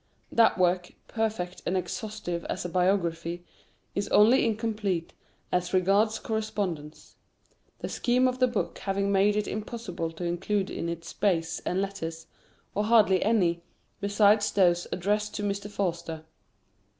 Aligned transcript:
That 0.31 0.57
work, 0.57 0.95
perfect 1.07 1.61
and 1.63 1.77
exhaustive 1.77 2.43
as 2.45 2.65
a 2.65 2.69
biography, 2.69 3.45
is 3.93 4.07
only 4.07 4.45
incomplete 4.47 5.13
as 5.51 5.75
regards 5.75 6.17
correspondence; 6.17 7.17
the 7.81 7.87
scheme 7.87 8.27
of 8.27 8.39
the 8.39 8.47
book 8.47 8.79
having 8.79 9.11
made 9.11 9.35
it 9.35 9.47
impossible 9.47 10.09
to 10.13 10.23
include 10.23 10.71
in 10.71 10.89
its 10.89 11.09
space 11.09 11.61
any 11.67 11.81
letters, 11.81 12.25
or 12.73 12.85
hardly 12.85 13.21
any, 13.23 13.61
besides 13.99 14.51
those 14.51 14.87
addressed 14.91 15.35
to 15.35 15.43
Mr. 15.43 15.69
Forster. 15.69 16.25